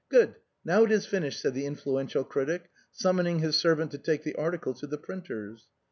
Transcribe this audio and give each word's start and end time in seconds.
Good, 0.09 0.37
now 0.65 0.81
it 0.83 0.91
is 0.91 1.05
finished," 1.05 1.39
said 1.39 1.53
the 1.53 1.67
influential 1.67 2.23
critic, 2.23 2.71
summoning 2.91 3.37
his 3.37 3.55
servant 3.55 3.91
to 3.91 3.99
take 3.99 4.23
the 4.23 4.33
article 4.33 4.73
to 4.73 4.87
the 4.87 4.97
printers. 4.97 5.67